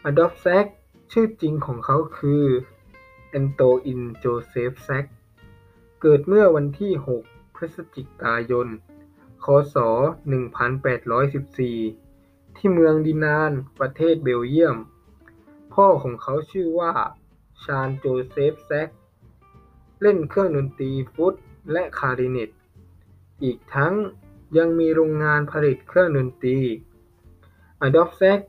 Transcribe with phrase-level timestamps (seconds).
[0.09, 0.65] Adolf Sax
[1.11, 2.43] ชื่อจริงของเขาคือ
[3.39, 5.05] Antoine Joseph Sax
[6.01, 6.93] เกิดเมื่อวันที่
[7.25, 8.67] 6 พฤศจิกายน
[9.45, 12.04] คศ 1814
[12.57, 14.77] ที่เมืองดินาน ประเทศเบลเยียม
[15.73, 16.93] พ่อของเขาชื่อว่า
[17.63, 18.89] ชาร์ลโจเซฟแซก
[20.01, 21.33] เล่นเครื่องดนตรีฟลูต
[21.71, 22.49] และคลาริเน็ต
[23.43, 23.93] อีกทั้ง
[24.57, 26.59] ยังมีโรงงานผลิตเครื่องดนตรี
[27.81, 28.39] อดอล์ฟแซก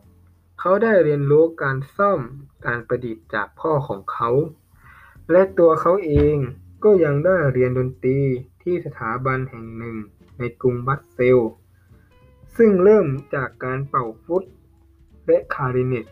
[0.60, 2.20] เขาได้เรียนรู้การซ่อม
[2.66, 4.30] การประดิษฐ์จากพ่อของเขา
[5.30, 6.36] และตัวเขาเอง
[6.84, 8.20] ก็ยังได้เรียนดนตรี
[8.62, 9.96] ที่สถาบันแห่งหนึ่ง
[10.38, 11.38] ในกรุงบัสเซล
[12.56, 14.42] ซึ่งเริ่มจากการเป่าฟุต
[15.26, 16.06] และคาริเนต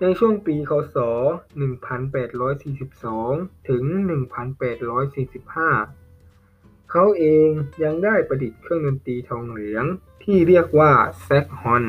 [0.00, 0.96] ในช่วงปีคศ
[2.72, 3.84] 1842 ถึง
[5.12, 7.48] 1845 เขาเอง
[7.82, 9.84] ยังได้ประดิษฐ์เครื่องดนตรีทองเหลือง
[10.22, 11.84] ที่เรียกว่าแซกฮอน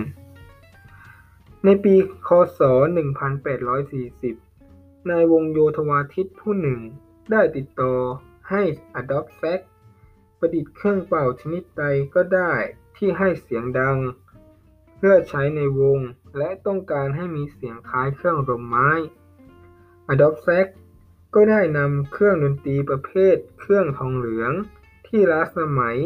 [1.66, 1.96] ในปี
[2.28, 2.62] คศ
[3.86, 6.80] 1840 นายวงโยธวาทิตผู้หนึ่ง
[7.32, 7.94] ได้ติดต่อ
[8.50, 8.62] ให้
[8.94, 9.62] อดอล์แซก
[10.42, 12.54] ประดิษฐ์เครื่องเป่าชนิดใดก็ได้
[12.98, 13.98] ที่ให้เสียงดัง
[14.98, 16.00] เพื่อใช้ในวง
[16.38, 18.90] และต้องการให้มีเสียงคล้ายเครื่องลมไม้
[20.08, 20.68] อดอล์ฟแซก
[21.36, 24.52] ก็ได้นำเครื่องดนตรีประเภทเครื่องทองเหลือง
[25.08, 25.98] ที่ล้าสมัย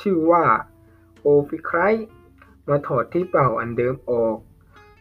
[0.00, 0.46] ชื่อว่า
[1.20, 1.78] โอฟิไคลด์
[2.68, 4.36] มาถอดที่เป่าอันเดิมออก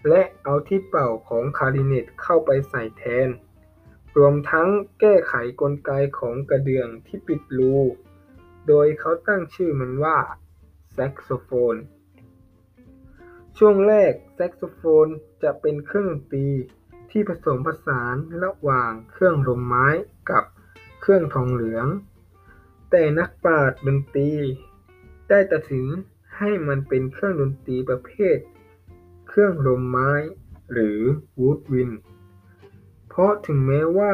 [0.08, 3.30] และเอาที่เป่าของคลาริเน็ตเข้าไปใส่แทน
[4.18, 7.76] รวมทั้งแก้ไขกลไกของกระเดื่องที่ปิดรู
[8.68, 10.18] โดยเขาตั้งชื่อมันว่า
[10.92, 11.76] แซกโซโฟน
[13.58, 15.08] ช่วงแรกแซกโซโฟน
[15.44, 16.48] จะเป็นเครื่องดนตรี
[17.12, 19.88] ที่ผสมผสานระหว่างเครื่องลมไม้
[20.30, 20.44] กับ
[21.02, 21.88] เครื่องทองเหลือง
[22.92, 24.32] แต่นักปราชญ์ดนตรี
[25.30, 25.88] ได้ตัดสิน
[26.38, 28.38] ให้มันเป็นเครื่องดนตรีประเภท
[29.28, 30.12] เครื่องลมไม้
[30.72, 31.00] หรือ
[31.40, 31.92] วูดวิน
[33.10, 34.14] เพราะถึงแม้ว่า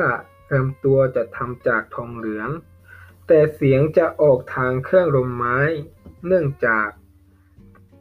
[0.54, 2.50] ลำตัวจะทำจากทองเหลือง
[3.28, 5.58] แต่เสียงจะออกทางเครื่องลมไม้
[6.26, 6.90] เนื่องจาก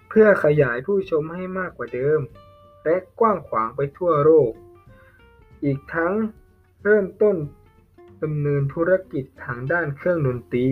[0.09, 2.21] เพื่อขยายผู้ชมให้มากกว่าเดิม
[2.85, 4.53] และกว้างขวางไปทั่วโลก
[5.65, 6.15] อีกทั้ง
[6.85, 7.37] เริ่มต้น
[8.23, 10.69] ดำเนินธุรกิจทางด้านเครื่องดนตรี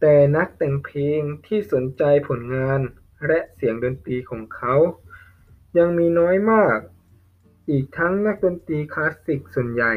[0.00, 2.80] แต่นักแต่งเพลงที่สนใจผลงาน
[3.26, 4.74] และเสียงดนตรีของเขา
[5.78, 6.78] ยังมีน้อยมาก
[7.70, 9.94] อีกทั้งนักดนตรีคลาสสิกส่วนใหญ่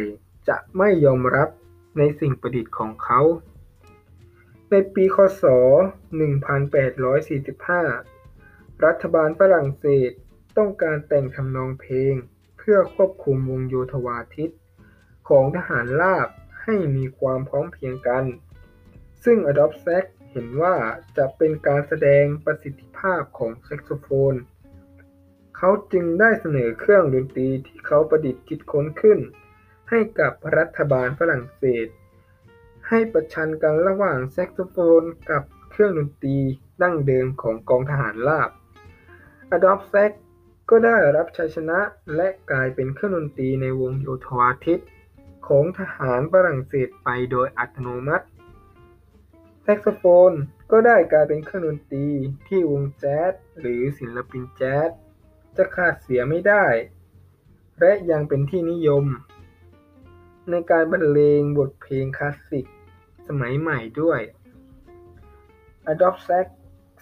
[0.48, 1.50] จะไม่ยอมรับ
[1.98, 3.22] ในสิ่งประดิษฐ์ของเขา
[4.70, 5.44] ในปีคศ
[6.74, 10.12] 1845 รัฐบาลฝรั่งเศส
[10.58, 12.14] ต้องการแต่งทำนองเพลง
[12.58, 14.50] เพื่อควบคุมวงโยธวาทิต
[15.28, 16.28] ของทหารราบ
[16.64, 18.26] ให้มีความพร้อมเพรียงกัน
[19.24, 20.76] ซึ่งอดอล์ฟแซกเห็นว่า
[21.18, 24.34] จะเป็นการแสดงประสิทธิภาพของแซกโซโฟน
[25.58, 29.20] เขาจึงได้เสนอเครื่องดนตรีที่เขาประดิษฐ์คิดค้นขึ้น
[29.90, 31.88] ให้กับรัฐบาลฝรั่งเศส
[32.90, 36.38] ให้ประชันกันระหว่างแซกโซโฟนกับเครื่องดนตรี
[36.82, 38.50] ดั้งเดิมของกองทหารราบ
[39.52, 40.12] อดอล์ฟแซก
[40.70, 41.80] ก็ได้รับชัยชนะ
[42.16, 44.82] และกลายเป็นเครื่องดนตรีในวงโยธวาทิต
[45.48, 48.28] ของทหารฝรั่งเศสไปโดยอัตโนมัติ
[49.64, 50.34] แซกโซโฟน
[50.72, 52.08] ก็ได้กลายเป็นเครื่องดนตรี
[52.48, 54.90] ที่วงแจ๊สหรือศิลปินแจ๊ส
[55.58, 56.66] จะขาดเสียไม่ได้
[57.80, 59.06] และยังเป็นที่นิยม
[60.50, 62.66] ในการบรรเลงบทเพลงคลาสสิก
[63.28, 64.22] สมัยใหม่ด้วย
[65.86, 66.48] อดอล์ฟแซก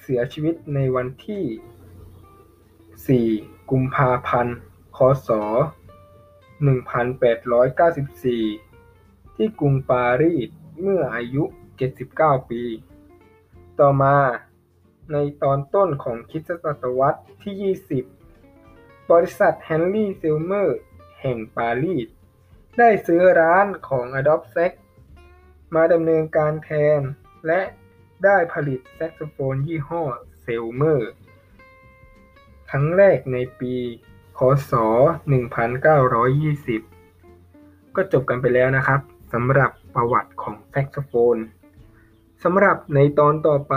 [0.02, 4.58] เสียชีวิตในวันที่ 4 กุมภาพันธ์
[4.98, 5.30] คศ
[6.64, 10.50] 1894 ที่กรุงปารีส
[10.82, 11.44] เมื่ออายุ
[11.98, 12.64] 79 ปี
[13.80, 14.18] ต่อมา
[15.12, 17.76] ในตอนต้นของคริสตศตวรรษที่
[18.34, 20.80] 20 บริษัทแฮนรี่เซลเมอร์
[21.22, 22.08] แห่งปารีส
[22.78, 24.74] ได้ซื้อร้านของ Adolphe Sax
[25.76, 26.70] มาดำเนินการแท
[27.00, 27.02] น
[27.48, 27.62] และ
[28.24, 30.04] ได้ผลิตแซกโซโฟนยี่ห้อ
[30.42, 31.12] เซลเมอร์
[32.70, 33.76] ครั้งแรกในปี
[34.38, 34.42] ค
[34.72, 34.74] ศ
[36.74, 39.00] 1920 ก็จบกันไปแล้วนะครับ
[39.34, 41.38] สำหรับประวัติของแซกโซโฟน
[42.44, 43.76] สำหรับในตอนต่อไป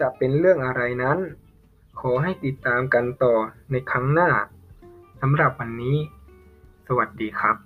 [0.00, 1.18] จะเป็นเรื่องอะไรนั้น
[2.00, 3.34] ขอให้ติดตามกันต่อ
[3.70, 4.30] ในครั้งหน้า
[5.20, 5.96] สำหรับวันนี้
[6.86, 7.56] สวัสดีครับ